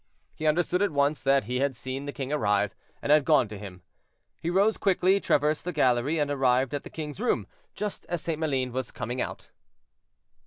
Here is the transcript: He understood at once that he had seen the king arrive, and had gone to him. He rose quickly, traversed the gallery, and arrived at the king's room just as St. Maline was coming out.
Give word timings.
He 0.33 0.47
understood 0.47 0.81
at 0.81 0.89
once 0.89 1.21
that 1.21 1.43
he 1.43 1.59
had 1.59 1.75
seen 1.75 2.05
the 2.07 2.11
king 2.11 2.33
arrive, 2.33 2.73
and 3.03 3.11
had 3.11 3.23
gone 3.23 3.47
to 3.49 3.57
him. 3.59 3.83
He 4.41 4.49
rose 4.49 4.75
quickly, 4.75 5.19
traversed 5.19 5.63
the 5.63 5.71
gallery, 5.71 6.17
and 6.17 6.31
arrived 6.31 6.73
at 6.73 6.81
the 6.81 6.89
king's 6.89 7.19
room 7.19 7.45
just 7.75 8.07
as 8.09 8.23
St. 8.23 8.39
Maline 8.39 8.71
was 8.71 8.89
coming 8.89 9.21
out. 9.21 9.49